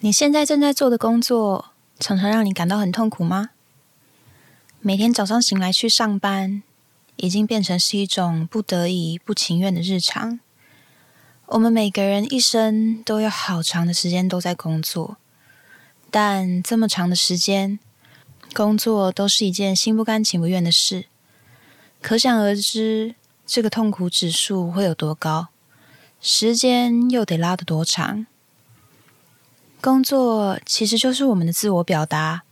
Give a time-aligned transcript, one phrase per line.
[0.00, 3.50] 你现在正在做的工作，常常让你感到很痛苦吗？
[4.80, 6.62] 每天早上醒来去上班，
[7.16, 10.38] 已经变成是一种不得已、不情愿的日常。
[11.46, 15.16] 我们每个人一生都有好长的时间都在工作，
[16.10, 17.78] 但这么长的时间，
[18.52, 21.06] 工作都是一件心不甘情不愿的事。
[22.02, 23.14] 可想而知，
[23.46, 25.48] 这个痛苦指数会有多高，
[26.20, 28.26] 时间又得拉得多长。
[29.86, 32.42] 工作其实就是我们的自我表达，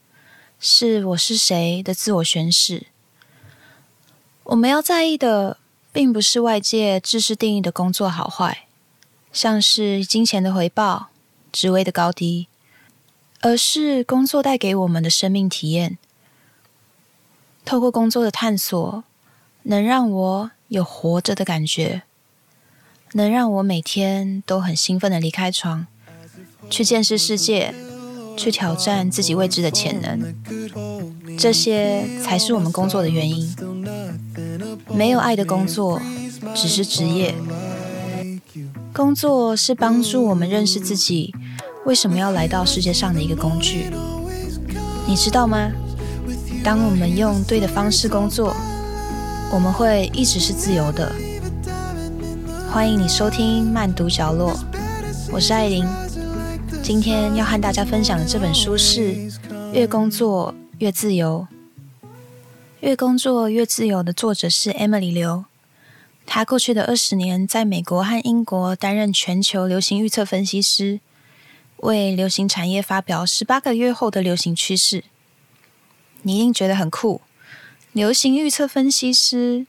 [0.61, 2.87] 是我是谁的自我宣示。
[4.45, 5.59] 我们要在意的，
[5.93, 8.69] 并不是外界知识定义的工作好坏，
[9.33, 11.09] 像是金钱的回报、
[11.51, 12.47] 职位的高低，
[13.41, 15.99] 而是工作带给我们的生命体验。
[17.65, 19.03] 透过工作的探索，
[19.65, 22.03] 能让我有活着的感觉，
[23.15, 25.89] 能让我每天都很兴奋的离开床。
[26.71, 27.75] 去见识世界，
[28.37, 30.35] 去挑战自己未知的潜能，
[31.39, 33.55] 这些才是我们工作的原因。
[34.93, 36.01] 没有爱的工作
[36.55, 37.35] 只是职业，
[38.93, 41.35] 工作是帮助我们认识自己
[41.85, 43.87] 为什么要来到世界上的一个工具。
[45.07, 45.71] 你知道吗？
[46.63, 48.57] 当我们用对的方式工作，
[49.53, 51.13] 我们会一直是自由的。
[52.73, 54.59] 欢迎你收听慢读角落，
[55.31, 55.87] 我是艾琳。
[56.85, 59.15] 今天要和大家分享的这本书是
[59.73, 61.49] 《越工作越自由》。
[62.81, 65.47] 《越工作越自由》的作者是 Emily 刘。
[66.27, 71.01] 她过去的二十年在美国和英国担任全球流行预测分析师，
[71.79, 75.05] 为流行产业发表十八个月后的流行趋势。
[76.21, 77.23] 你一定觉得很酷，
[77.93, 79.67] 流行预测分析师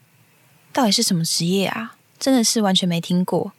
[0.74, 1.96] 到底是什么职业啊？
[2.20, 3.54] 真的是完全没听过。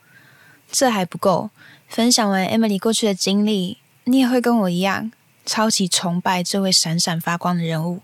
[0.71, 1.49] 这还不够。
[1.89, 5.13] 分享完 Emily 过去的经历，你也会跟我一样
[5.47, 8.01] 超级崇拜这位闪闪发光的人物。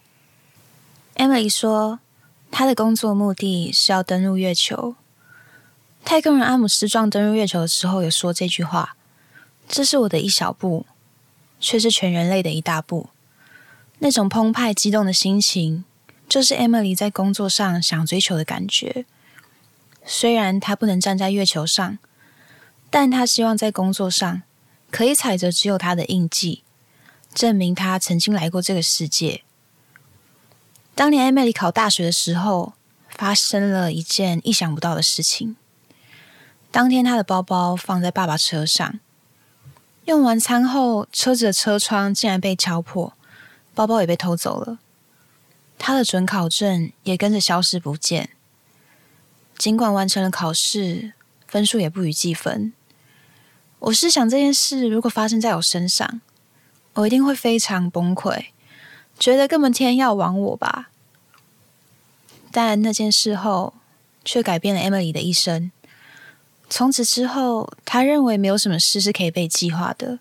[1.16, 1.98] Emily 说，
[2.50, 4.94] 她的工作目的是要登陆月球。
[6.04, 8.96] 太空人阿姆斯壮登陆月球的时候有说这句话
[9.68, 10.86] ：“这是我的一小步，
[11.60, 13.08] 却是全人类的一大步。”
[13.98, 15.84] 那种澎湃激动的心情，
[16.28, 19.04] 就是 Emily 在工作上想追求的感觉。
[20.06, 21.98] 虽然她不能站在月球上。
[22.92, 24.42] 但他希望在工作上
[24.90, 26.62] 可以踩着只有他的印记，
[27.32, 29.42] 证明他曾经来过这个世界。
[30.94, 32.74] 当年艾美丽考大学的时候，
[33.08, 35.56] 发生了一件意想不到的事情。
[36.70, 39.00] 当天，他的包包放在爸爸车上，
[40.04, 43.14] 用完餐后，车子的车窗竟然被敲破，
[43.74, 44.78] 包包也被偷走了，
[45.78, 48.28] 他的准考证也跟着消失不见。
[49.56, 51.14] 尽管完成了考试，
[51.46, 52.74] 分数也不予计分。
[53.82, 56.20] 我是想这件事如果发生在我身上，
[56.94, 58.46] 我一定会非常崩溃，
[59.18, 60.90] 觉得根本天要亡我吧。
[62.52, 63.74] 但那件事后
[64.24, 65.72] 却改变了 Emily 的一生。
[66.70, 70.20] 从此之后，他认为没有什么事是可以被计划的。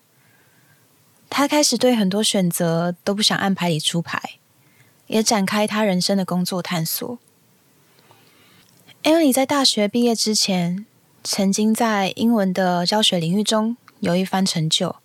[1.30, 4.20] 他开始对很多选择都不想按牌理出牌，
[5.06, 7.16] 也展开他人生的工作探索。
[9.04, 10.84] Emily 在大学毕业之前。
[11.24, 14.96] 曾经在英文的教学领域中有一番成就。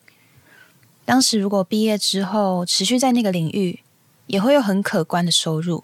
[1.06, 3.82] 当时如果毕业之后持续在那个领域，
[4.26, 5.84] 也会有很可观的收入。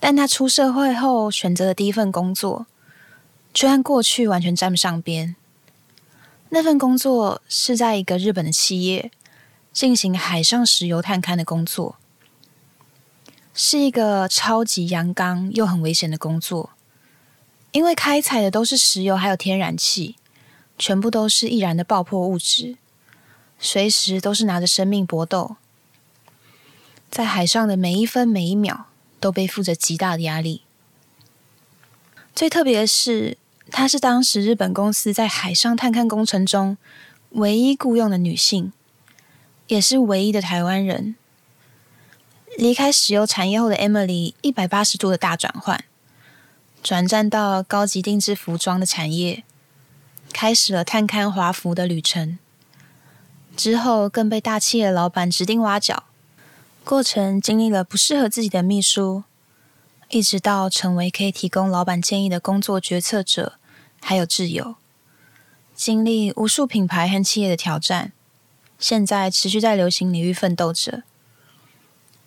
[0.00, 2.66] 但他出社会后选择的第一份工作，
[3.54, 5.36] 却和过去完全沾不上边。
[6.48, 9.12] 那份工作是在一个日本的企业
[9.72, 11.96] 进行海上石油探勘的工作，
[13.54, 16.70] 是一个超级阳刚又很危险的工作。
[17.72, 20.16] 因为开采的都是石油，还有天然气，
[20.78, 22.76] 全部都是易燃的爆破物质，
[23.58, 25.56] 随时都是拿着生命搏斗，
[27.10, 28.86] 在海上的每一分每一秒
[29.18, 30.62] 都背负着极大的压力。
[32.34, 33.38] 最特别的是，
[33.70, 36.76] 她是当时日本公司在海上探勘工程中
[37.30, 38.72] 唯一雇佣的女性，
[39.68, 41.14] 也是唯一的台湾人。
[42.58, 45.82] 离开石油产业后的 Emily，一百八十度的大转换。
[46.82, 49.44] 转战到高级定制服装的产业，
[50.32, 52.38] 开始了探勘华服的旅程。
[53.56, 56.04] 之后更被大企业老板指定挖角，
[56.82, 59.22] 过程经历了不适合自己的秘书，
[60.08, 63.58] 一直到成为可以提供老板建议的工作决策者，
[64.00, 64.74] 还有挚友。
[65.76, 68.12] 经历无数品牌和企业的挑战，
[68.80, 71.04] 现在持续在流行领域奋斗着。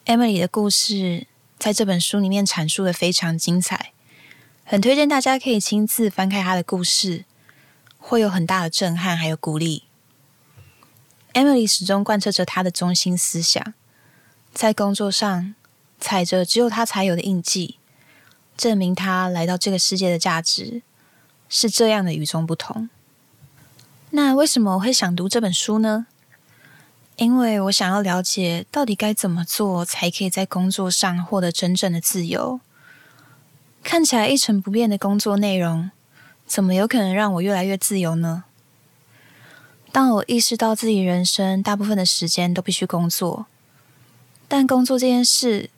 [0.06, 1.28] Emily 的故事
[1.60, 3.92] 在这本书里面阐述的非常精彩。
[4.67, 7.25] 很推荐大家可以亲自翻开他的故事，
[8.00, 9.83] 会有很大的震撼，还有鼓励。
[11.33, 13.75] Emily 始终贯彻着她的中心思想，
[14.51, 15.53] 在工作上
[16.00, 17.77] 踩着只有她才有的印记，
[18.57, 20.81] 证明她来到这个世界的价值
[21.47, 22.89] 是这样的与众不同。
[24.09, 26.07] 那为什么我会想读这本书呢？
[27.17, 32.59] 因为我想要了解到底该怎么做才可以在工作上获得真正的自由。
[33.86, 35.92] 看起来一成不变的工作内容，
[36.48, 38.46] 怎么有可能让我越来越自由呢？
[39.92, 43.46] 当我意识到自己人生大部分的时间都必须工作，
[44.48, 45.70] 但工作这件事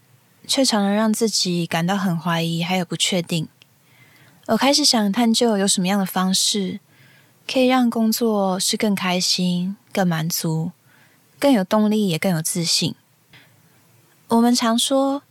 [0.48, 3.50] 却常常让自己感到很怀疑，还有不确定。
[4.48, 6.80] 我开始想探究有什么样的方式
[7.46, 10.72] 可以让工作是更开心、更满足、
[11.38, 12.96] 更有动力，也更有自信。
[14.30, 15.24] 我们常说。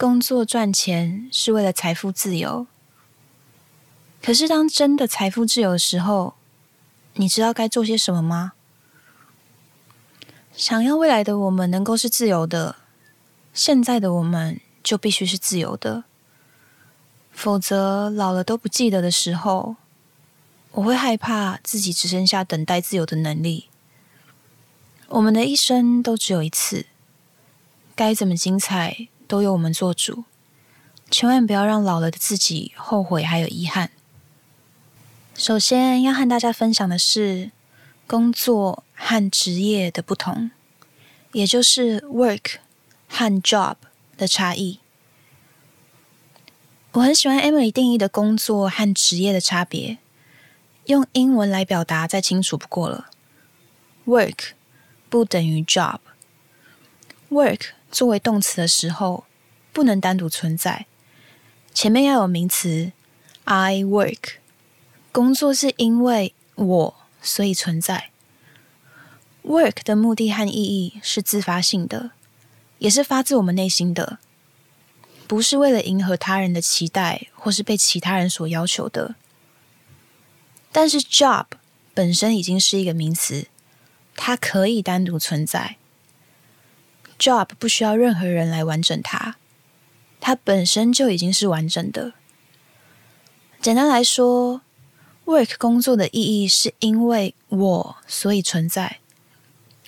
[0.00, 2.66] 工作赚钱是为了财富自由，
[4.22, 6.36] 可是当真的财富自由的时候，
[7.16, 8.52] 你知道该做些什么吗？
[10.56, 12.76] 想要未来的我们能够是自由的，
[13.52, 16.04] 现在的我们就必须是自由的，
[17.30, 19.76] 否则老了都不记得的时候，
[20.70, 23.68] 我会害怕自己只剩下等待自由的能力。
[25.08, 26.86] 我们的一生都只有一次，
[27.94, 29.08] 该怎么精彩？
[29.30, 30.24] 都由我们做主，
[31.08, 33.92] 千万不要让老了的自己后悔还有遗憾。
[35.36, 37.52] 首先要和大家分享的是
[38.08, 40.50] 工作和职业的不同，
[41.30, 42.56] 也就是 work
[43.08, 43.76] 和 job
[44.16, 44.80] 的差异。
[46.90, 49.98] 我很喜欢 Emily 定义的工作和职业的差别，
[50.86, 53.08] 用英文来表达再清楚不过了。
[54.06, 54.54] Work
[55.08, 57.74] 不等于 job，work。
[57.90, 59.24] 作为动词的时候，
[59.72, 60.86] 不能单独存在，
[61.74, 62.92] 前面要有名词。
[63.44, 64.34] I work，
[65.10, 68.10] 工作是因为我所以存在。
[69.42, 72.12] Work 的目的和意义是自发性的，
[72.78, 74.18] 也是发自我们内心的，
[75.26, 79.16] 不是为了迎合他人的期待或是被其他人所要求的。
[80.70, 81.46] 但是 job
[81.92, 83.48] 本身已经是一个名词，
[84.14, 85.78] 它可以单独存在。
[87.20, 89.36] Job 不需要任何人来完整它，
[90.20, 92.14] 它本身就已经是完整的。
[93.60, 94.62] 简单来说
[95.26, 99.00] ，work 工作的意义是因为我所以存在。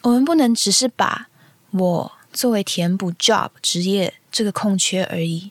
[0.03, 1.29] 我们不能只是把
[1.71, 5.51] 我作为填补 job 职业这个空缺而已。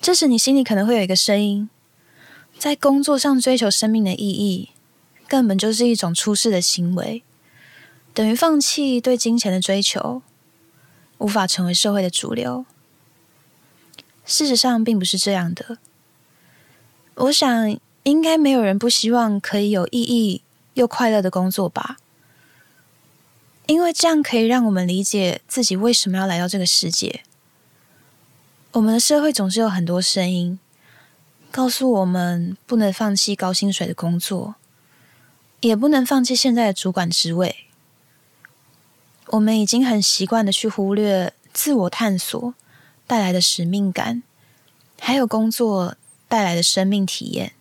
[0.00, 1.70] 这时，你心里可能会有一个声音：
[2.58, 4.70] 在工作上追求生命的意义，
[5.28, 7.22] 根本就是一种出世的行为。
[8.14, 10.22] 等于放弃对金钱的追求，
[11.18, 12.64] 无法成为社会的主流。
[14.24, 15.78] 事实上，并不是这样的。
[17.16, 20.42] 我想，应该没有人不希望可以有意义
[20.74, 21.96] 又快乐的工作吧？
[23.66, 27.22] 因为这样可以让我们理解自己为什么要来到这个世界。
[28.72, 30.58] 我们的社会总是有很多声音，
[31.50, 34.54] 告诉我们不能放弃高薪水的工作，
[35.60, 37.63] 也不能放弃现在的主管职位。
[39.28, 42.54] 我们已经很习惯的去忽略自我探索
[43.06, 44.22] 带来的使命感，
[45.00, 45.96] 还有工作
[46.28, 47.52] 带来的生命体验，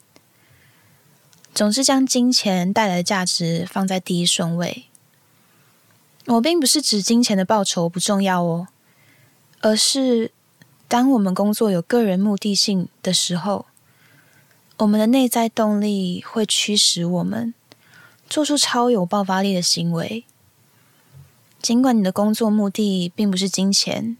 [1.54, 4.86] 总是将金钱带来的价值放在第一顺位。
[6.26, 8.68] 我并不是指金钱的报酬不重要哦，
[9.62, 10.32] 而是
[10.88, 13.66] 当我们工作有个人目的性的时候，
[14.78, 17.54] 我们的内在动力会驱使我们
[18.30, 20.26] 做出超有爆发力的行为。
[21.64, 24.18] 尽管你的工作目的并不是金钱，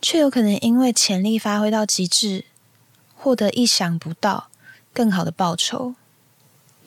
[0.00, 2.46] 却有可能因为潜力发挥到极致，
[3.14, 4.48] 获得意想不到
[4.94, 5.94] 更好的报酬。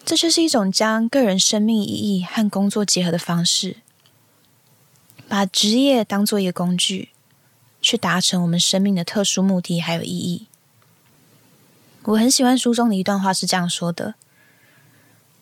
[0.03, 3.77] 这就是一种将个人生命意义和工作结合的方式，
[5.27, 7.09] 把职业当做一个工具，
[7.79, 10.47] 去达成我们生命的特殊目的还有意义。
[12.05, 14.15] 我很喜欢书中的一段话，是这样说的：“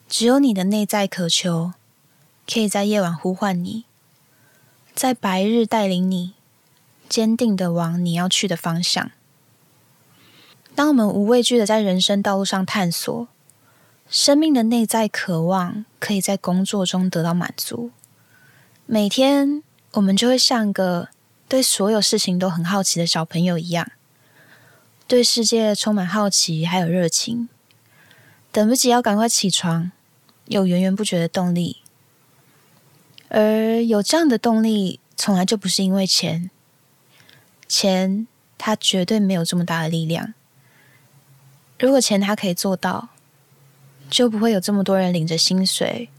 [0.09, 1.71] 只有你的内在渴求。”
[2.47, 3.84] 可以在夜晚呼唤你，
[4.95, 6.31] 在白日带领你，
[7.09, 9.11] 坚定的往你要去的方向。
[10.73, 13.27] 当我们无畏惧的在人生道路上探索，
[14.09, 17.91] 生命的内在渴望可以在工作中得到满足。
[18.85, 19.61] 每天，
[19.91, 21.09] 我们就会像个
[21.49, 23.91] 对所有事情都很好奇的小朋友一样，
[25.05, 27.49] 对世界充满好奇还有热情，
[28.53, 29.91] 等不及要赶快起床，
[30.45, 31.81] 有源源不绝的动力。
[33.29, 36.49] 而有这样的动力，从来就不是因为钱，
[37.67, 38.27] 钱
[38.57, 40.33] 它绝对没有这么大的力量。
[41.79, 43.09] 如果钱它可以做到，
[44.09, 46.09] 就不会有这么多人领着薪水，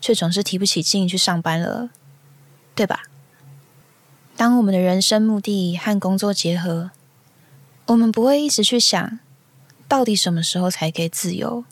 [0.00, 1.90] 却总是提不起劲去上班了，
[2.74, 3.02] 对吧？
[4.36, 6.90] 当我们的人生目的和工作结合，
[7.86, 9.18] 我们不会一直去想，
[9.88, 11.64] 到底什么时候才可以自由。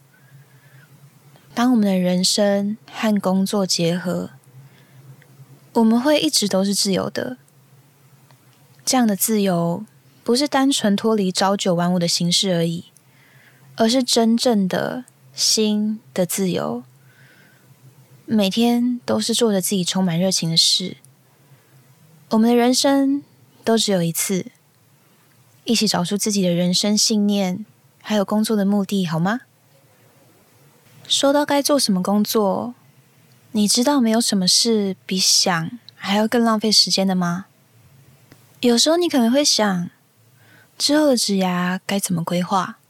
[1.54, 4.30] 当我们的人生和工作结合，
[5.74, 7.36] 我们会一直都是自由的。
[8.84, 9.84] 这样的自由，
[10.22, 12.86] 不是单纯脱离朝九晚五的形式而已，
[13.76, 15.04] 而是真正的
[15.34, 16.82] 心的自由。
[18.26, 20.96] 每天都是做着自己充满热情的事。
[22.30, 23.22] 我们的人生
[23.64, 24.46] 都只有一次，
[25.64, 27.66] 一起找出自己的人生信念，
[28.00, 29.40] 还有工作的目的，好吗？
[31.06, 32.74] 说到该做什么工作，
[33.56, 37.46] 你知道没有什么事比想还要更浪费时间的吗？
[38.58, 39.90] 有时候你可能会想，
[40.76, 42.80] 之后的职涯该怎么规划？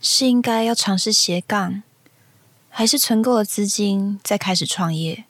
[0.00, 1.82] 是应该要尝试斜杠，
[2.68, 5.24] 还是存够了资金再开始创业？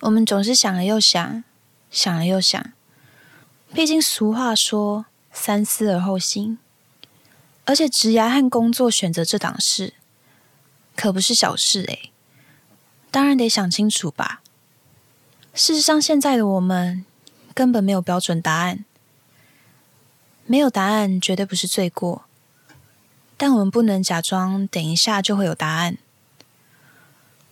[0.00, 1.44] 我们总是想了又想。
[1.90, 2.72] 想了又想，
[3.74, 6.56] 毕竟俗话说“三思而后行”，
[7.66, 9.92] 而且职涯和工作选择这档事，
[10.96, 12.12] 可不是小事诶。
[13.10, 14.40] 当然得想清楚吧。
[15.52, 17.04] 事实上，现在的我们
[17.54, 18.84] 根本没有标准答案，
[20.46, 22.24] 没有答案绝对不是罪过，
[23.36, 25.98] 但我们不能假装等一下就会有答案。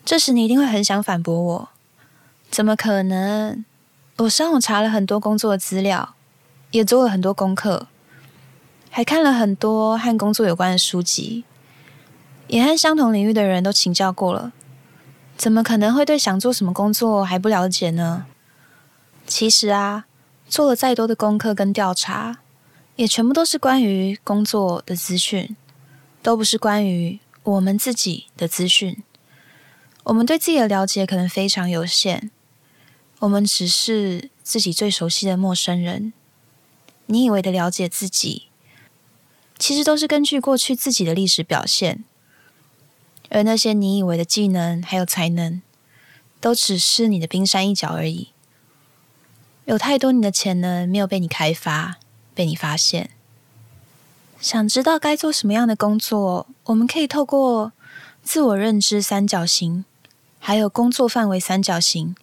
[0.04, 1.68] 这时你一定会很想反驳我
[2.50, 3.64] ：“怎么可能？”
[4.18, 6.14] 我上网查了很多工作的资料，
[6.70, 7.88] 也做了很多功课，
[8.90, 11.44] 还看了很多和工作有关的书籍，
[12.46, 14.52] 也和相同领域的人都请教过了。
[15.38, 18.26] 怎么可能会对想做什么工作还不了解呢？
[19.24, 20.06] 其实啊，
[20.48, 22.40] 做了再多的功课跟调查，
[22.96, 25.56] 也全部都是关于工作的资讯，
[26.22, 29.00] 都不是关于我们自己的资讯。
[30.02, 32.32] 我们对自己的了解可能非常有限。
[33.20, 36.12] 我们只是自己最熟悉的陌生人。
[37.06, 38.48] 你以为的了解自己，
[39.56, 42.04] 其实都是根据过去自己的历史表现。
[43.28, 45.60] 而那些你以为的技能还有才能，
[46.40, 48.28] 都只是你的冰山一角而已。
[49.64, 51.98] 有太多你的潜能没有被你开发、
[52.34, 53.10] 被你发现。
[54.40, 57.72] 想知道该做什么样的工作，我们可以透过
[58.22, 59.84] 自我认知三角形，
[60.38, 62.14] 还有工作范围三角形。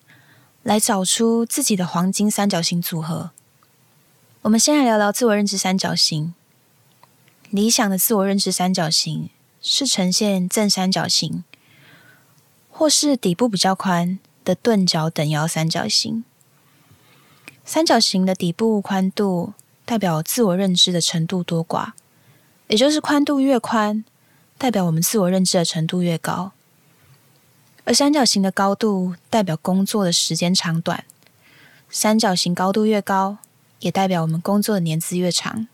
[0.66, 3.30] 来找出自己的黄金三角形组合。
[4.42, 6.34] 我们先来聊聊自我认知三角形。
[7.52, 9.30] 理想的自我认知三角形
[9.68, 11.44] 是呈现正三角形，
[12.70, 16.24] 或是底部比较宽的钝角等腰三角形。
[17.66, 19.54] 三角形的底部宽度
[19.84, 21.94] 代表自我认知的程度多寡，
[22.68, 24.06] 也就是宽度越宽，
[24.60, 26.52] 代表我们自我认知的程度越高。
[27.86, 31.06] 而三角形的高度代表工作的时间长短，
[31.90, 33.40] 三角形高度越高，
[33.80, 35.68] 也代表我们工作的年资越长。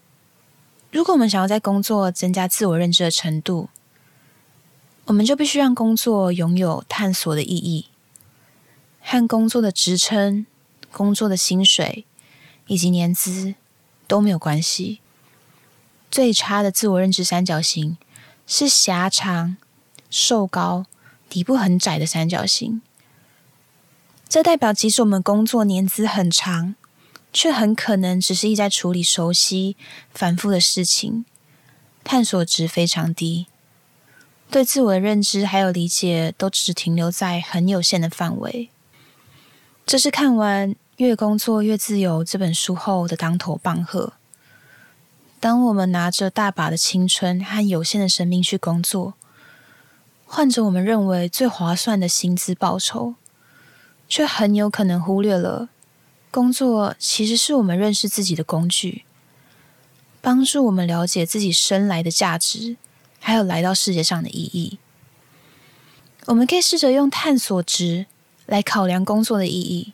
[0.92, 3.70] 如果我们想要在工作增加自我认知的程度，
[5.06, 7.88] 我们就必须让工作拥有探索的意义，
[9.02, 10.46] 和工作的职称、
[10.92, 12.06] 工作的薪水
[12.68, 13.56] 以及年资
[14.08, 15.00] 都没有关系。
[16.10, 17.98] 最差的自我认知三角形
[18.46, 19.58] 是狭长、
[20.10, 20.86] 瘦高。
[21.30, 22.82] 底部很窄的三角形，
[24.28, 26.76] 这代表即使我们工作年资很长，
[27.32, 29.78] 却很可能只是一在处理熟悉、
[30.14, 31.24] 反复的事情，
[32.04, 33.48] 探索值非常低，
[34.52, 38.70] 对自我的认知还有理解都只停留在很有限的范围。
[39.86, 44.14] 这是看完《越工作越自由》这本书后的当头棒喝。
[45.40, 49.16] 当我们拿着大把的青春和有限的生命去工作。
[50.34, 53.16] 换着我们认为最划算的薪资报酬，
[54.08, 55.68] 却很有可能忽略了
[56.30, 59.04] 工作其实是我们认识自己的工具，
[60.22, 62.78] 帮助我们了解自己生来的价值，
[63.22, 64.78] 还有来到世界上的意义。
[66.26, 68.08] 我们可以试着用探索值
[68.46, 69.94] 来考量工作的意义，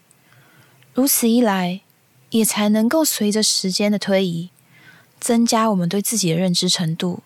[0.96, 1.82] 如此一来，
[2.32, 4.50] 也才能够随着时间的推移，
[5.20, 7.22] 增加我们对自己的认知程度。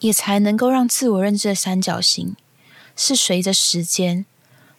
[0.00, 2.34] 也才能够让自我认知的三角形
[2.96, 4.24] 是随着时间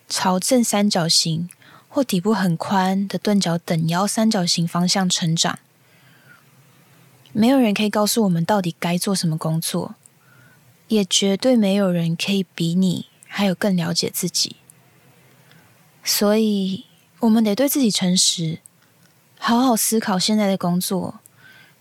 [0.10, 1.48] 朝正三角形
[1.88, 5.60] 或底部很宽的钝角等腰三角形方向成长。
[7.34, 9.94] 没有人可以告诉我们到底该做什么工作，
[10.92, 14.58] 也绝对没有人可以比你还有更了解自己。
[16.04, 16.86] 所以，
[17.22, 18.60] 我们得对自己诚实，
[19.40, 21.22] 好好思考现在的工作。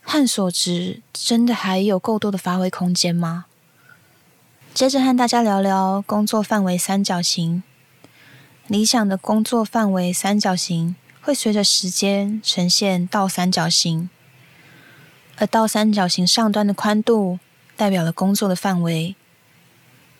[0.05, 3.45] 探索值真的还有够多的发挥空间吗？
[4.73, 7.61] 接着和大家聊聊工作范围三角形。
[8.67, 14.09] 理想的工作范围三角形会随着时间呈现倒三角形，
[15.35, 17.39] 而倒三角形上端的宽度
[17.81, 19.15] 代表了工作的范围，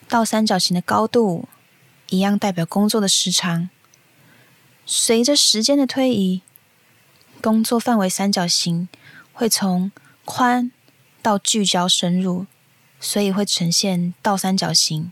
[0.10, 1.48] 倒三角形的高度
[2.10, 3.70] 一样代表工作的时长。
[4.88, 6.42] 随着时间的推移，
[7.40, 8.90] 工作范围三角形
[9.32, 9.92] 会从
[10.26, 10.72] 宽
[11.22, 12.48] 到聚焦深入，
[13.00, 15.12] 所以会呈现倒三角形。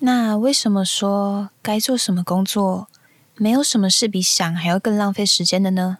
[0.00, 2.88] 那为什么说该做什么工作，
[3.36, 5.98] 没有什么是比想还要更浪费时间的呢？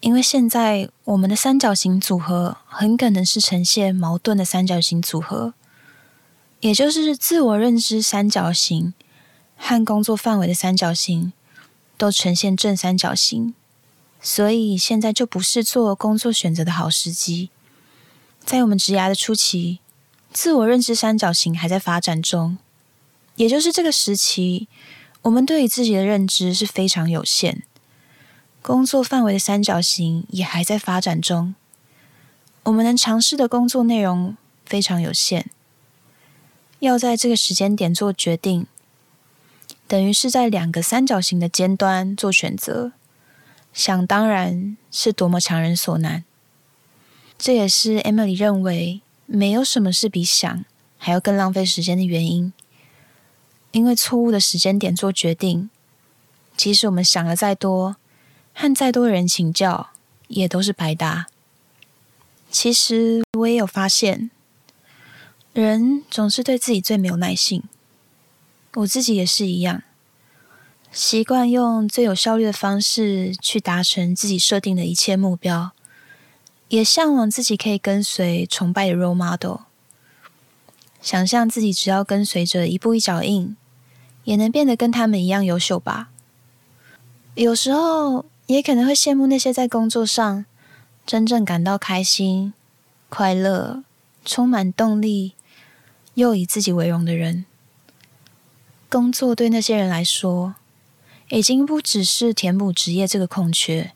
[0.00, 5.54] 因为现在我们的三角形组合很可能是呈现矛盾的三角形组合，
[6.60, 8.94] 也就是自我认知三角形
[9.56, 11.32] 和工作范围的三角形
[11.96, 13.54] 都呈现正三角形，
[14.20, 17.50] 所以现在就不是做工作选择的好时机。
[18.44, 19.80] 在我们职涯的初期，
[20.32, 22.58] 自我认知三角形还在发展中。
[23.34, 24.68] 也就是这个时期，
[25.22, 27.64] 我们对于自己的认知是非常有限，
[28.66, 31.54] 工作范围的三角形也还在发展中，
[32.64, 35.46] 我们能尝试的工作内容非常有限，
[36.80, 38.66] 要在这个时间点做决定，
[39.86, 42.90] 等于是在两个三角形的尖端做选择，
[43.72, 46.24] 想当然是多么强人所难。
[47.38, 50.64] 这也是 Emily 认为没有什么是比想
[50.98, 52.52] 还要更浪费时间的原因。
[53.70, 55.70] 因为错误的时间点做决定，
[56.56, 57.94] 即使我们想了再多，
[58.58, 59.90] 和再多人请教，
[60.28, 61.26] 也都是白搭。
[62.50, 64.30] 其实我也有发现，
[65.52, 67.62] 人总是对自己最没有耐性，
[68.76, 69.82] 我自己也是一样，
[70.90, 75.72] 习惯用最有效率的方式去达成自己设定的一切目标，
[76.68, 79.58] 也向往自己可以跟随崇拜的 role model，
[81.02, 83.54] 想象自己只要跟随着一步一脚印。
[84.24, 86.08] 也能变得跟他们一样优秀吧。
[87.36, 90.44] 有时候也可能会羡慕那些在工作上
[91.04, 92.52] 真正感到开心、
[93.08, 93.82] 快乐、
[94.24, 95.34] 充满动力，
[96.14, 97.44] 又以自己为荣的人。
[98.88, 100.54] 工作对那些人来说，
[101.30, 103.92] 已经不只是填补职业这个空缺，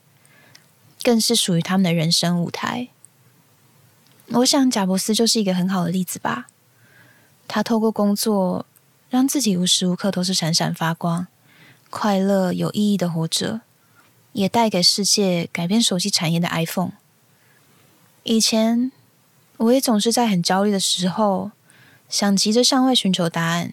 [1.03, 2.88] 更是属于他们的人生舞台。
[4.29, 6.48] 我想，贾伯斯就是一个很好的例子吧。
[7.46, 8.66] 他透过工作。
[9.11, 11.27] 让自己无时无刻都是闪闪发光、
[11.90, 13.61] 快乐有意义的活着，
[14.33, 16.93] 也带给世界改变手机产业的 iPhone。
[18.23, 18.93] 以前
[19.57, 21.51] 我也总是在很焦虑的时候，
[22.09, 23.73] 想急着向外寻求答案，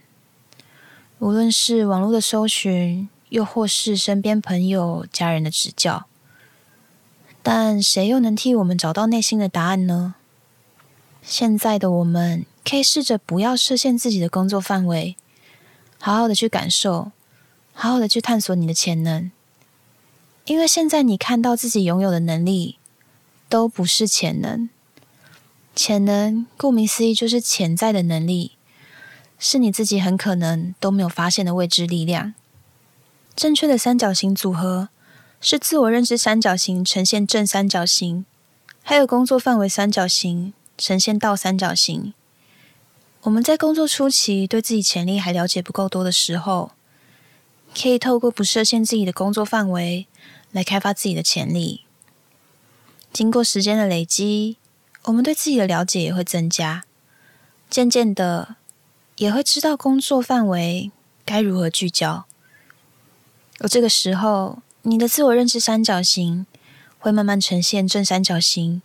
[1.20, 6.06] 无论是网络的搜寻，又或是身边朋友、家人的指教。
[7.44, 10.16] 但谁又能替我们找到内心的答案呢？
[11.22, 15.16] 现在的我们可以试着不要设限自己的工作范围。
[16.00, 17.12] 好好的去感受，
[17.74, 19.32] 好好的去探索你的潜能，
[20.48, 22.78] 因为现在你看到自己拥有的能力
[23.50, 24.70] 都不是潜能。
[25.76, 28.54] 潜能顾名思义就是潜在的能力，
[29.38, 32.34] 是你自己很可能都没有发现的未知力量。
[33.36, 34.88] 正确的三角形组合
[35.42, 38.26] 是自我认知三角形呈现正三角形，
[38.82, 42.14] 还有工作范围三角形呈现倒三角形。
[43.24, 46.72] 我们在工作初期对自己潜力还了解不够多的时候，
[47.80, 50.08] 可以透过不设限自己的工作范围
[50.52, 51.86] 来开发自己的潜力。
[53.14, 54.58] 经过时间的累积，
[55.04, 56.86] 我们对自己的了解也会增加，
[57.70, 58.56] 渐渐的
[59.18, 60.92] 也会知道工作范围
[61.24, 62.26] 该如何聚焦。
[63.60, 66.46] 而这个时候，你的自我认知三角形
[66.98, 68.82] 会慢慢呈现正三角形，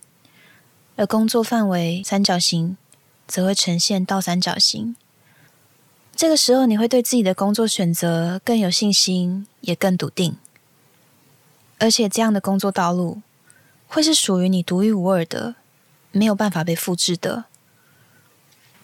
[0.96, 2.76] 而工作范围三角形。
[3.24, 4.94] 则会呈现倒三角形。
[6.14, 10.36] 这个时候，你会对自己的工作选择更有信心，也更笃定。
[11.78, 13.22] 而且，这样的工作道路
[13.88, 15.56] 会是属于你独一无二的，
[16.12, 17.46] 没有办法被复制的。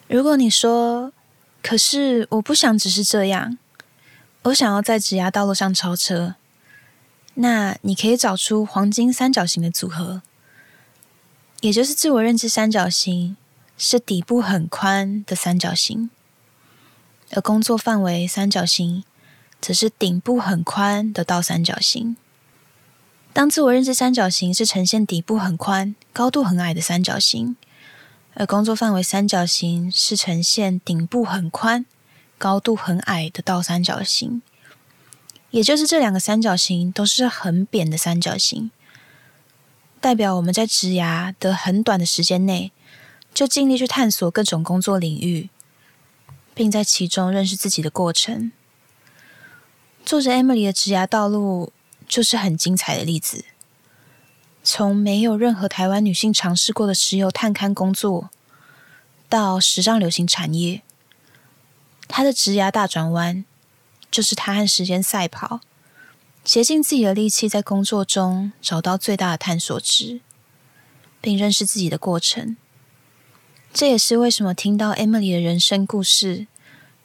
[0.07, 1.13] 如果你说
[1.63, 3.57] ：“可是我不想只是这样，
[4.43, 6.35] 我想要在职涯道路上超车。”
[7.35, 10.21] 那你可以找出黄金三角形的组合，
[11.61, 13.37] 也就是自我认知三角形。
[13.81, 16.09] 是底部很宽的三角形，
[17.31, 19.03] 而工作范围三角形
[19.61, 22.15] 则是顶部很宽的倒三角形。
[23.33, 27.55] 当自我认知三角形是呈现底部很宽、高度很矮的三角形，
[28.33, 31.85] 而工作范围三角形是呈现顶部很宽、
[32.37, 34.41] 高度很矮的倒三角形，
[35.51, 38.71] 也就是这两个三角形都是很扁的三角形，
[40.01, 42.71] 代表我们在职涯的很短的时间内。
[43.31, 45.49] 就尽力去探索各种工作领域，
[46.59, 48.51] 并在其中认识自己的过程。
[50.05, 51.71] 作者 Emily 的职涯道路
[52.05, 53.45] 就是很精彩的例子。
[54.61, 58.29] 从没有任何台湾女性尝试过的石油探勘工作，
[59.29, 60.81] 到时尚流行产业，
[62.09, 63.45] 她的职涯大转弯，
[64.11, 65.61] 就是她和时间赛跑，
[66.43, 70.19] 竭尽自己的力气在工作中找到最大的探索值，
[71.21, 72.57] 并认识自己的过程。
[73.71, 76.47] 这也是为什么听到 Emily 的人生故事，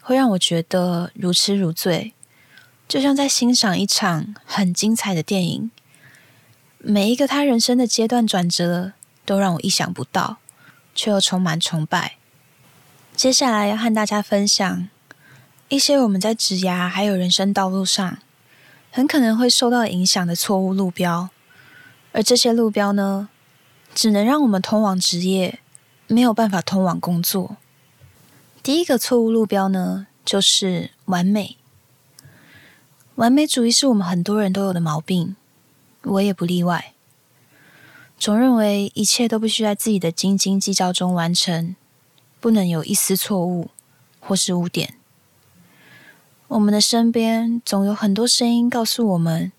[0.07, 2.13] 会让我觉得如痴如醉，
[2.87, 5.71] 就像在欣赏一场很精彩的电影。
[6.77, 8.93] 每一个他人生的阶段转折，
[9.25, 10.37] 都让我意想不到，
[10.95, 12.17] 却又充满崇拜。
[13.17, 14.87] 接下来要和大家分享
[15.71, 18.19] 一些我们在职涯还有人生道路上，
[18.93, 21.31] 很可能会受到影响的错误路标，
[22.13, 23.31] 而这些路标呢，
[23.95, 25.61] 只能让我们通往职业，
[26.09, 27.57] 没有办法通往工作。
[28.65, 31.59] 第一个错误路标呢，就是完美。
[33.17, 35.37] 完美主义是我们很多人都有的毛病。
[36.05, 36.95] 我也不例外，
[38.19, 41.77] 总认为一切都必须在自己的斤斤计较中完成，
[42.41, 43.69] 不能有一丝错误
[44.19, 44.95] 或是污点。
[46.49, 49.53] 我们的身边总有很多声音告诉我们，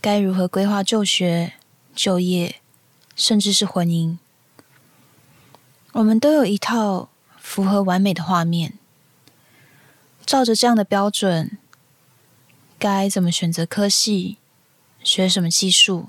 [0.00, 1.52] 该如何规划就学、
[1.94, 2.56] 就业，
[3.14, 4.18] 甚至是婚姻。
[5.92, 7.08] 我们都有一套
[7.44, 8.72] 符合完美的画面，
[10.24, 11.58] 照着这样的标准，
[12.78, 14.38] 该怎么选择科系？
[15.04, 16.08] 学什么技术，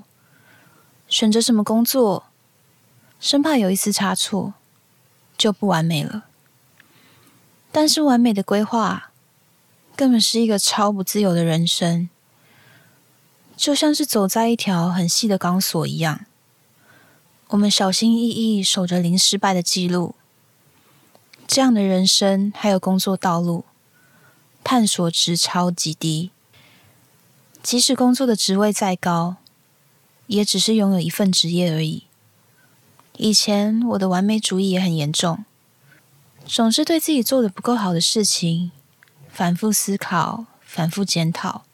[1.06, 2.24] 选择什么工作，
[3.20, 4.54] 生怕有一丝差错
[5.36, 6.24] 就不完美了。
[7.70, 9.12] 但是完美的规划，
[9.94, 12.08] 根本是一个超不自由的人生，
[13.54, 16.24] 就像是走在一条很细的钢索一样。
[17.48, 20.14] 我们小心翼翼守着零失败的记录，
[21.46, 23.64] 这样的人生还有工作道路，
[24.64, 26.30] 探索值超级低。
[27.62, 29.36] 即使工作的职位再高，
[30.26, 32.04] 也只是拥有一份职业而已。
[33.16, 35.44] 以前我的完美主义也很严重，
[36.44, 38.70] 总是对自己做的不够好的事情
[39.28, 41.64] 反复思考、反复检讨，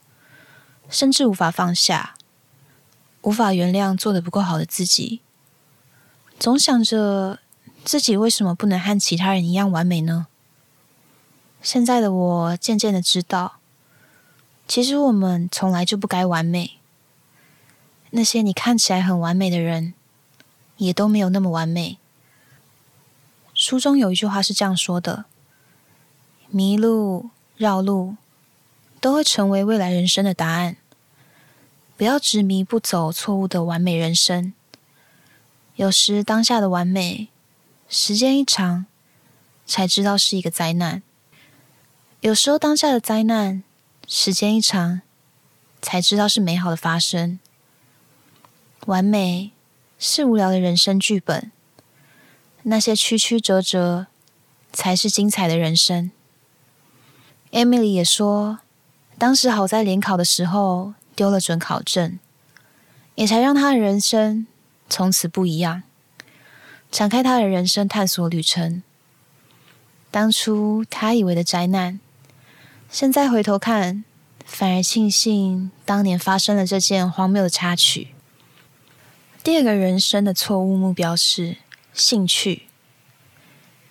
[0.89, 2.15] 甚至无法放下，
[3.23, 5.21] 无法原谅做的不够好的自己。
[6.39, 7.41] 总想着
[7.85, 10.27] 自己为什么不能和其他人一样完美呢？
[11.61, 13.57] 现在的我渐渐的知道。
[14.68, 16.79] 其实我们从来就不该完美。
[18.11, 19.95] 那些你看起来很完美的人，
[20.77, 21.99] 也都没有那么完美。
[23.53, 25.25] 书中有一句话是这样说的：
[26.49, 28.16] 迷路、绕路，
[29.01, 30.77] 都会成为未来人生的答案。
[31.97, 34.53] 不要执迷不走错误的完美人生。
[35.77, 37.29] 有时当下的完美，
[37.95, 38.87] 时间一长，
[39.67, 41.03] 才知道是一个灾难。
[42.23, 43.63] 有时候当下的灾难。
[44.09, 45.03] 时间一长，
[45.83, 47.39] 才知道是美好的发生。
[48.87, 49.53] 完美
[49.99, 51.53] 是无聊的人生剧本，
[52.63, 54.07] 那些曲曲折折
[54.73, 56.11] 才是精彩的人生。
[57.51, 58.61] Emily 也说，
[59.19, 62.19] 当时好在联考的时候丢了准考证，
[63.17, 64.47] 也才让他的人生
[64.89, 65.83] 从此不一样，
[66.93, 68.83] 展开他的人生探索旅程。
[70.11, 71.99] 当初他以为的灾难。
[72.91, 74.05] 现在回头看，
[74.45, 78.09] 反而庆幸当年发生了这件荒谬的插曲。
[79.43, 81.57] 第二个人生的错误目标是
[81.95, 82.65] 兴趣，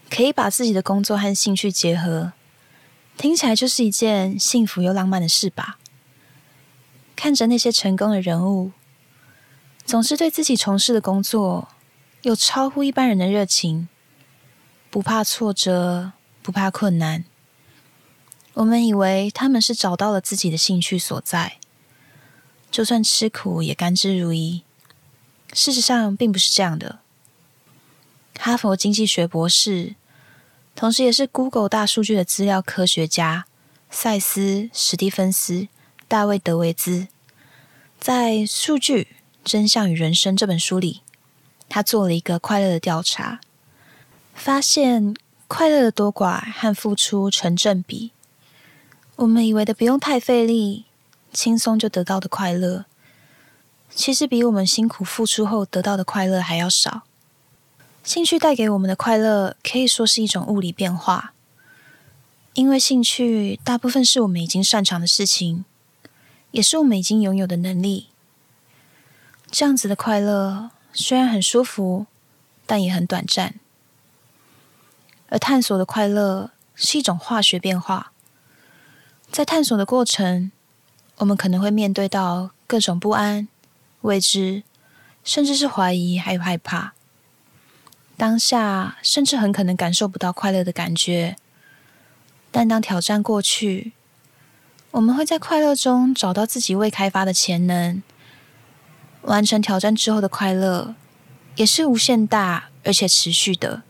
[0.08, 2.34] 可以把自己的工作和兴趣结合，
[3.18, 5.80] 听起来就是一件幸福又浪漫的事吧？
[7.16, 8.72] 看着那些成功的人物，
[9.84, 11.70] 总是对自己从事的工作
[12.24, 13.88] 有超乎一般人的热情，
[14.92, 16.12] 不怕挫折，
[16.44, 17.26] 不怕困难。
[18.54, 21.58] 我们以为他们是找到了自己的兴趣所在，
[22.70, 24.62] 就算吃苦也甘之如饴。
[25.52, 27.00] 事实上，并不是这样的。
[28.38, 29.96] 哈佛经济学博士，
[30.76, 33.46] 同时也是 Google 大数据的资料科学家
[33.90, 35.68] 塞斯·史蒂芬斯、
[36.08, 37.08] 大卫·德维兹，
[38.00, 41.02] 在《数据、真相与人生》这本书里，
[41.74, 43.40] 他做了一个快乐的调查，
[44.34, 45.16] 发现
[45.48, 48.12] 快乐的多寡和付出成正比。
[49.16, 50.84] 我们以为的不用太费力、
[51.32, 52.84] 轻松就得到的快乐，
[53.90, 57.04] 其实比我们辛苦付出后得到的快乐还要少。
[58.04, 61.32] 兴趣带给我们的快乐可以说是一种物理变化，
[62.54, 65.64] 因为兴趣大部分是我们已经擅长的事情，
[66.52, 68.08] 也是我们已经拥有的能力。
[69.50, 72.06] 这样子的快乐虽然很舒服，
[72.66, 73.56] 但也很短暂。
[75.30, 76.52] 而探索的快乐。
[76.74, 78.12] 是一种化学变化。
[79.30, 80.52] 在探索的过程，
[81.18, 83.48] 我们可能会面对到各种不安、
[84.02, 84.64] 未知，
[85.24, 86.94] 甚至是怀疑还有害怕。
[88.18, 91.36] 当下甚至很可能感受不到快乐的感觉，
[92.50, 93.92] 但当挑战过去，
[94.90, 98.02] 我们会在快乐中找到自己未开发的潜能。
[99.24, 100.96] 完成挑战之后的快乐，
[101.56, 103.84] 也是无限大而且持续的。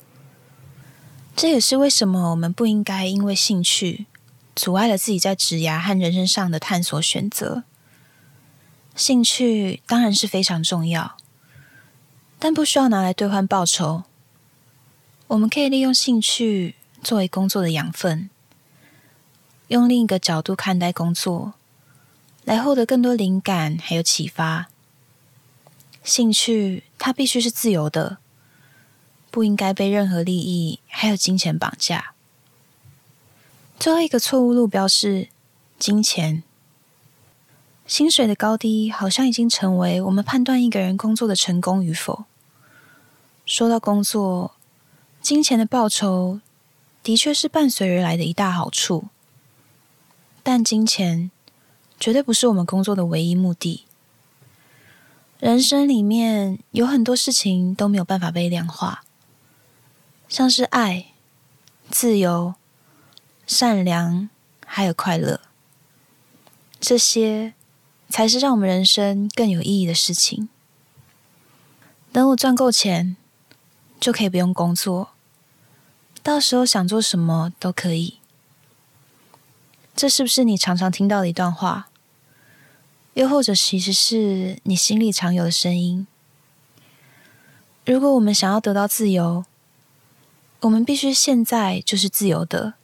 [1.36, 4.06] 这也是为什么我们不应该因为兴趣
[4.54, 7.64] 阻碍了自己在职涯和人生上的探索选择。
[8.94, 11.16] 兴趣当然是非常重要，
[12.38, 14.04] 但不需要拿来兑换报酬。
[15.28, 18.30] 我们可以利用兴趣作为工作的养分，
[19.70, 21.54] 用另一个角度看待工作，
[22.44, 24.68] 来获得更多灵感还有启发。
[26.04, 28.18] 兴趣它必须是自由的，
[29.30, 32.14] 不应该被任何利益还有金钱绑架。
[33.80, 35.30] 最后一个错误路标是
[35.80, 36.44] 金钱，
[37.86, 42.26] 薪水的高低好像已经成为我们判断一个人工作的成功与否。
[43.46, 44.56] 说到工作。
[45.22, 46.42] 金钱的报酬
[47.04, 49.06] 的确是伴随而来的一大好处，
[50.42, 51.30] 但金钱
[52.00, 53.86] 绝对不是我们工作的唯一目的。
[55.42, 59.04] 人生里面有很多事情都没有办法被量化，
[60.30, 61.08] 像是爱、
[61.90, 62.54] 自由、
[63.48, 64.30] 善良，
[64.66, 65.42] 还有快乐，
[66.80, 67.56] 这些
[68.08, 70.48] 才是让我们人生更有意义的事情。
[72.14, 73.18] 等我赚够钱。
[74.00, 75.12] 就可以不用工作，
[76.24, 78.18] 到时候想做什么都可以。
[79.96, 81.91] 这是不是你常常听到的一段话？
[83.14, 86.08] 又或者其实是你心里常有的声音？
[87.86, 89.44] 如果我们想要得到自由，
[90.62, 92.76] 我们必须现在就是自由的。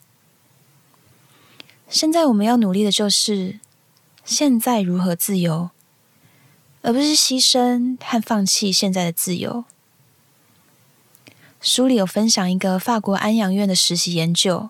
[1.88, 3.60] 现在我们要努力的就是
[4.24, 5.70] 现在如何自由，
[6.82, 9.64] 而不是牺牲和放弃现在的自由。
[11.60, 14.68] 书里有分享一个法国安养院的实习研究，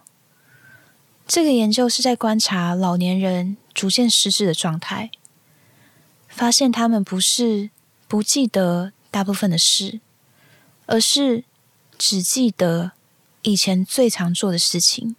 [1.27, 5.11] 这个研究是在观察老年人逐渐失智的状态，
[6.39, 7.71] 发现他们不是
[8.07, 9.99] 不记得大部分的事，
[10.87, 11.43] 而是
[11.99, 12.93] 只记得
[13.43, 15.17] 以前最常做的事情，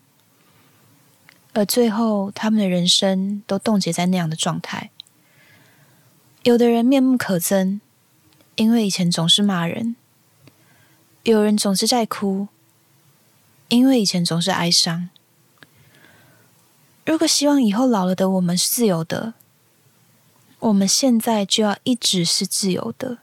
[1.51, 4.91] 而最后他们的人生都冻结在那样的状态。
[6.43, 7.81] 有的人面目可憎，
[8.55, 9.97] 因为以前总是骂人。
[11.23, 12.47] 有人总是在哭，
[13.67, 15.09] 因为以前总是哀伤。
[17.05, 19.33] 如果希望以后老了的我们是自由的，
[20.59, 23.19] 我们现在就要一直是自由的，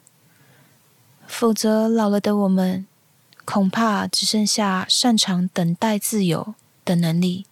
[1.26, 2.86] 否则老了的我们
[3.44, 7.44] 恐怕只剩下擅长等待自由的能力。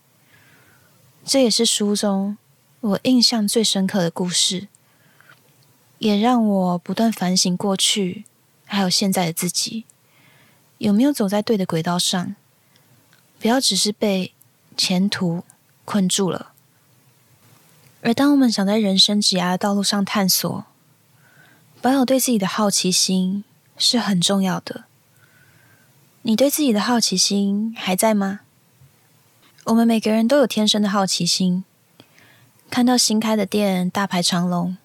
[1.25, 2.39] 这也是书中
[2.81, 4.69] 我印象最深刻的故事，
[5.99, 8.25] 也让我不断反省过去
[8.65, 9.85] 还有现在的自己。
[10.79, 12.35] 有没有走在对的轨道上？
[13.39, 14.33] 不要只是被
[14.79, 15.45] 前途
[15.85, 16.54] 困住了。
[18.07, 20.67] 而当我们想在人生职涯的道路上探索，
[21.81, 23.45] 保有对自己的好奇心
[23.79, 24.85] 是很重要的。
[26.21, 28.41] 你对自己的好奇心还在吗？
[29.65, 31.65] 我们每个人都有天生的好奇心，
[32.69, 34.77] 看到新开的店大排长龙，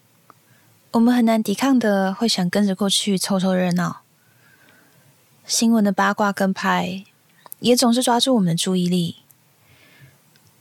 [0.91, 3.99] 我们很难抵抗的会想跟着过去凑凑热闹。
[5.45, 7.03] 新闻的八卦跟拍，
[7.59, 9.17] 也总是抓住我们的注意力。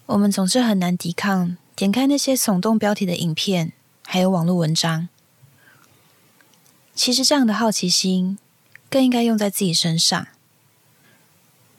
[0.06, 3.72] 我们总是很难抵抗点开那些耸动标题的影片，
[4.04, 5.08] 还有网络文章。
[6.92, 8.36] 其实这样的好奇心，
[8.90, 10.26] 更应该用在自己身上。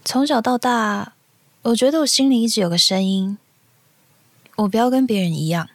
[0.05, 1.11] 从小到大，
[1.63, 3.37] 我觉得我心里一直有个声音：
[4.55, 5.67] 我不要跟别人一样。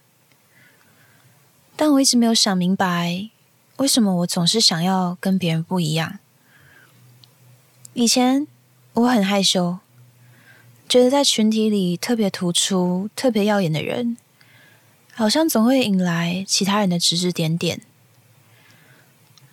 [1.77, 3.29] 但我一直没有想明白，
[3.77, 6.19] 为什么我总是想要跟别人不一样。
[7.93, 8.47] 以前
[8.95, 9.81] 我很害羞，
[10.95, 14.17] 觉得在群体里特别突出、特别耀眼的人，
[15.13, 17.81] 好像总会引来其他人的指指点点。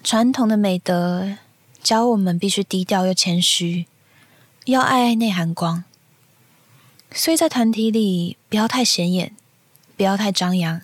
[0.03, 1.37] 传统的美德
[1.81, 3.87] 教我们必须低调又谦虚，
[4.65, 5.83] 要爱爱内涵光，
[7.11, 9.35] 所以在团体里不要太显眼，
[9.97, 10.81] 不要太张扬，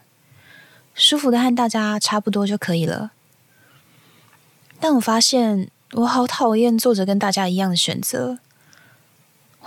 [0.95, 3.11] 舒服的和大家差不多就可以了。
[4.79, 5.69] 但我发现。
[5.93, 8.39] 我好讨厌做着跟大家一样的选择，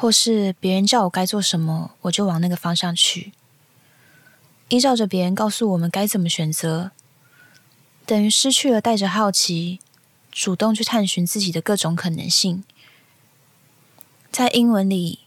[0.01, 3.35] 或是别人叫我该做什么，我就往那个方向去，
[4.69, 6.93] 依照着别人告诉我们该怎么选择，
[8.07, 9.79] 等于失去了带着好奇、
[10.33, 12.65] 主动去探寻自己的各种可能性。
[14.33, 15.19] 在英文里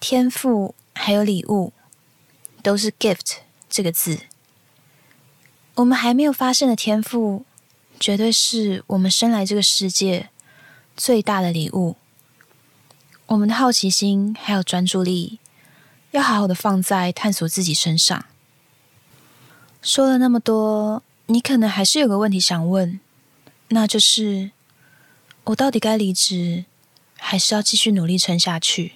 [0.00, 1.72] 天赋还有礼物，
[2.64, 3.36] 都是 gift
[3.70, 4.22] 这个字。
[5.76, 7.44] 我们还没有发现的天赋，
[8.00, 10.30] 绝对是我们生来这个世界
[10.96, 11.94] 最大的礼物。
[13.26, 15.40] 我们的好奇心还有专注力，
[16.12, 18.24] 要好好的放在探索自己身上。
[19.82, 23.00] 说了那么多，你可能还是有个问题想问，
[23.68, 24.52] 那就是
[25.44, 26.66] 我到底该离职，
[27.16, 28.92] 还是要继续努力撑下去？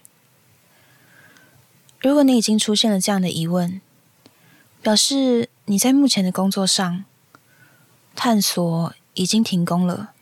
[1.99, 3.81] 如果你已经出现了这样的疑问，
[4.81, 7.05] 表示你在目前的工作上
[8.15, 10.13] 探索已经停工了。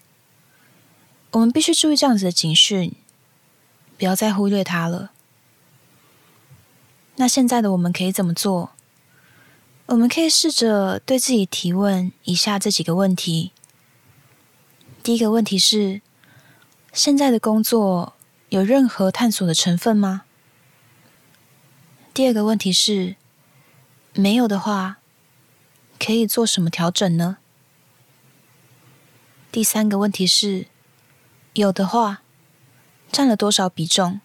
[1.33, 2.95] 我们必须注意这样子的警讯，
[3.99, 5.11] 不要再忽略它了。
[7.17, 8.71] 那现在的我们可以怎么做？
[9.87, 13.53] 我们可以试着对自己提问以下这几个问题。
[15.03, 16.01] 第一个问题是：
[16.93, 18.15] 现在的工作
[18.51, 20.23] 有任何探索的成分吗？
[22.15, 23.17] 第二个问题是，
[24.13, 24.99] 没有的话，
[25.99, 27.39] 可以做什么调整呢？
[29.51, 30.67] 第三个问题是，
[31.55, 32.23] 有的话，
[33.11, 34.21] 占了多少比重？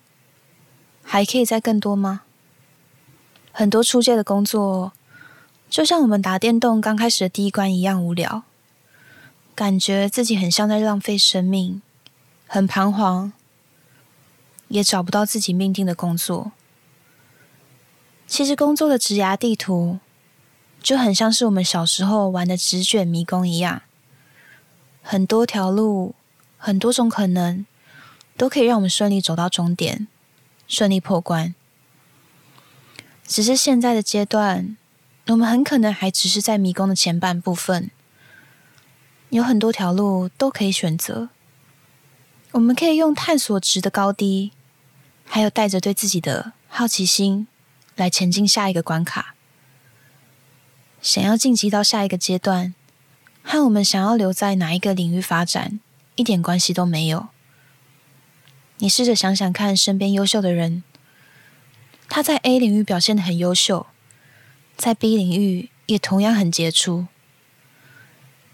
[1.04, 2.22] 还可以再更多吗？
[3.52, 4.94] 很多出界的工作，
[5.70, 8.44] 就像我们打电动刚开始的第一关一样无聊，
[9.54, 11.82] 感觉自己很像在浪费生命，
[12.48, 13.34] 很彷徨，
[14.70, 16.52] 也找不到自己命定的工作。
[18.26, 20.00] 其实工作的职涯地图
[20.82, 23.84] 就很像是我们小时候玩的纸卷迷宫一样，
[25.04, 26.16] 很多条路，
[26.58, 27.66] 很多种可能，
[28.36, 30.08] 都可以让我们顺利走到终点，
[30.68, 31.56] 顺利破关。
[33.26, 34.78] 只是现在的阶段，
[35.28, 37.92] 我们很可能还只是在迷宫的前半部分，
[39.30, 41.30] 有很多条路都可以选择。
[42.52, 44.52] 我们可以用探索值的高低，
[45.26, 47.48] 还有带着对自己的好奇心。
[47.96, 49.36] 来前进下一个关卡，
[51.00, 52.74] 想要晋级到下一个阶段，
[53.44, 55.80] 和我们想要留在哪一个领域发展
[56.16, 57.28] 一点关系都没有。
[58.84, 60.84] 你试着想想看，身边优秀的人，
[62.10, 63.86] 他在 A 领域表现的很优秀，
[64.76, 67.08] 在 B 领域也同样很杰出。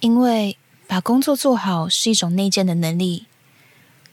[0.02, 3.26] 因为把工作做好是一种内建的能力，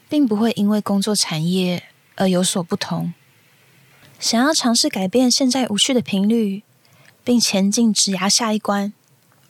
[0.09, 1.83] 并不会因为工作产业
[2.15, 3.13] 而有所不同。
[4.19, 6.63] 想要尝试改变现在无趣的频率，
[7.23, 8.91] 并前进直牙下一关，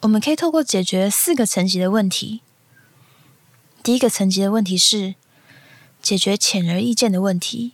[0.02, 2.42] 我们可以透过解决四个层级的问题。
[3.82, 5.16] 第一个层级的问题是
[6.08, 7.74] 解决显而易见的问题。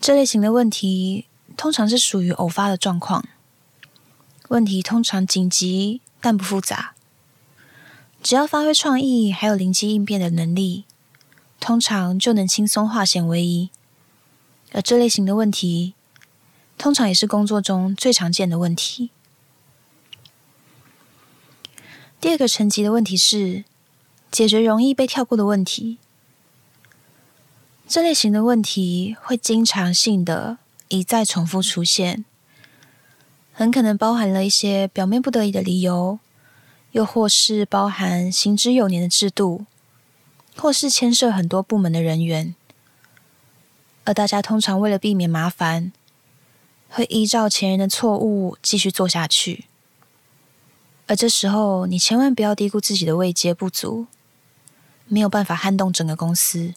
[0.00, 3.28] 这类型的问题通常是属于偶发的状况，
[4.48, 6.94] 问题通常紧急但不复杂，
[8.22, 10.86] 只要发挥创意还有灵机应变的能力，
[11.60, 13.68] 通常就能轻松化险为夷。
[14.72, 15.92] 而这类型的问题，
[16.78, 19.10] 通常也是工作中最常见的问题。
[22.18, 23.64] 第二个层级的问题是
[24.30, 25.98] 解决容易被跳过的问题。
[27.88, 32.24] 这类型的问题会经常性的一再重复出现，
[33.52, 36.18] 很可能包含了一些表面不得已的理由，
[36.90, 39.66] 又或是包含行之有年的制度，
[40.56, 42.56] 或是牵涉很多部门的人员。
[44.04, 45.92] 而大家通常为了避免麻烦，
[46.88, 49.66] 会依照前人的错误继续做下去。
[51.06, 54.06] 而这时候，你千万不要低估自己的位阶不足，
[55.06, 56.74] 没有办法撼动整个公司。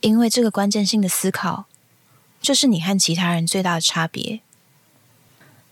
[0.00, 1.64] 因为这个关键性的思考，
[2.40, 4.40] 就是你和其他人最大的差别。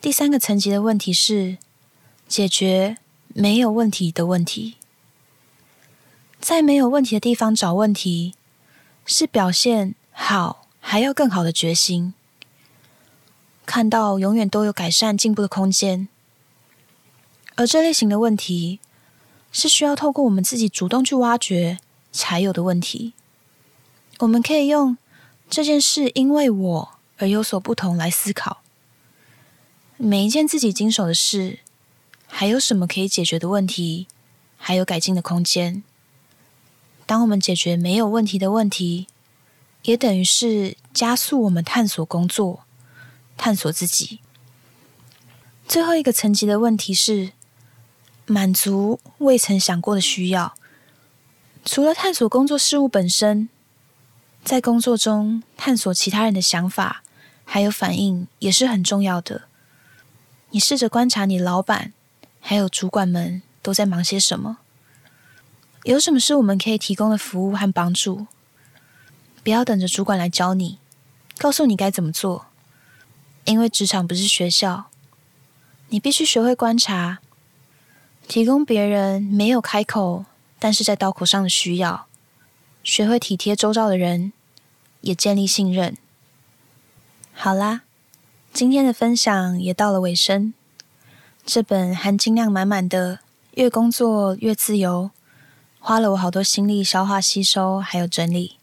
[0.01, 1.59] 第三个层级的问题是
[2.27, 4.77] 解决没有问题的问题，
[6.41, 8.35] 在没有问题的地方找问题，
[9.07, 9.95] 是表现。
[10.11, 12.15] 好，还要更好的决心，
[13.67, 16.09] 看到永远都有改善进步的空间。
[17.57, 18.79] 而这类型的问题，
[19.51, 21.79] 是需要透过我们自己主动去挖掘
[22.13, 23.15] 才有的问题。
[24.19, 24.97] 我们可以用
[25.49, 26.89] 这件事因为我
[27.19, 28.63] 而有所不同来思考。
[29.97, 31.61] 每一件自己经手的事，
[32.27, 34.07] 还有什么可以解决的问题，
[34.57, 35.83] 还有改进的空间。
[37.07, 39.07] 当我们解决没有问题的问题。
[39.85, 42.65] 也等于是加速我们探索工作、
[43.37, 44.21] 探索自己。
[45.69, 47.33] 最后一个层级的问题是
[48.25, 50.55] 满足未曾想过的需要。
[51.67, 53.51] 除了探索工作事物本身，
[54.45, 57.03] 在工作中探索其他人的想法
[57.47, 59.49] 还有反应也是很重要的。
[60.51, 61.95] 你试着观察你老板
[62.41, 64.59] 还有主管们都在忙些什么，
[65.85, 68.27] 有什么是我们可以提供的服务和帮助。
[69.43, 70.79] 不要等着主管来教你，
[71.39, 72.47] 告诉你该怎么做。
[73.47, 74.91] 因为职场不是学校，
[75.89, 77.19] 你必须学会观察，
[78.29, 80.27] 提供别人没有开口，
[80.59, 82.07] 但是在刀口上的需要，
[82.85, 84.35] 学会体贴周遭的人，
[85.01, 85.97] 也建立信任。
[87.33, 87.81] 好啦，
[88.53, 90.53] 今天的分享也到了尾声。
[91.47, 93.17] 这本含金量满满的
[93.55, 95.11] 《越工作越自由》，
[95.81, 98.59] 花了我好多心力消化吸收，还有整理。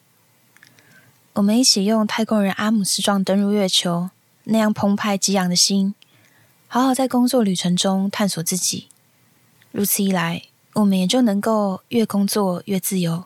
[1.34, 4.12] 我们一起用太空人阿姆斯壮登陆月球
[4.44, 5.96] 那样澎湃激昂的心，
[6.68, 8.88] 好好在工作旅程中探索自己。
[9.72, 10.44] 如此一来，
[10.74, 13.26] 我们也就能够越工作越自由。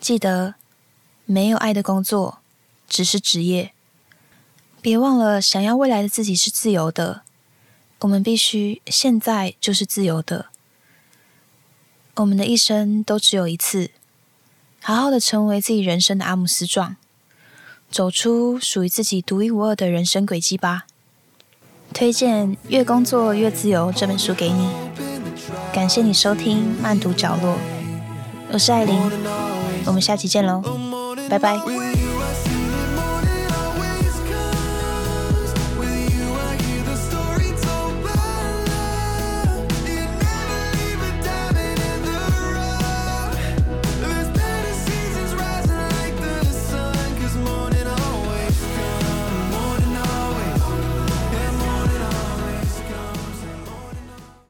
[0.00, 0.54] 记得，
[1.26, 2.38] 没有爱的工作
[2.88, 3.72] 只是职业。
[4.80, 7.20] 别忘了，想要未来的自己是自由的。
[8.00, 10.46] 我们必须现在就是自由的。
[12.14, 13.90] 我们的一生都只有一次，
[14.80, 16.96] 好好的成为自己人生的阿姆斯壮，
[17.90, 20.86] 走出属于自己独一无二的人生轨迹吧。
[21.92, 24.70] 推荐《越工作越自由》这本书给你。
[25.74, 27.58] 感谢你收听慢读角落，
[28.50, 29.49] 我是艾琳，
[29.86, 30.62] 我们下期见喽，
[31.28, 31.56] 拜拜。